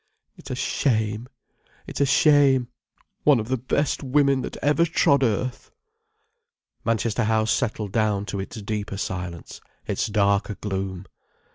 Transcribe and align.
It's 0.35 0.49
a 0.49 0.55
shame, 0.55 1.29
it's 1.85 2.01
a 2.01 2.07
shame, 2.07 2.69
one 3.23 3.39
of 3.39 3.49
the 3.49 3.57
best 3.57 4.01
women 4.01 4.41
that 4.41 4.57
ever 4.57 4.83
trod 4.83 5.21
earth." 5.21 5.69
Manchester 6.83 7.25
House 7.25 7.51
settled 7.51 7.91
down 7.91 8.25
to 8.25 8.39
its 8.39 8.59
deeper 8.63 8.97
silence, 8.97 9.61
its 9.85 10.07
darker 10.07 10.55
gloom. 10.55 11.05